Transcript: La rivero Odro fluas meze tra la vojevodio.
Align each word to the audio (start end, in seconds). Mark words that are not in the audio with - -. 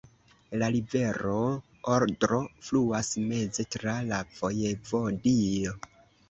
La 0.59 0.67
rivero 0.75 1.33
Odro 1.95 2.39
fluas 2.69 3.11
meze 3.27 3.67
tra 3.77 3.95
la 4.09 4.23
vojevodio. 4.41 5.77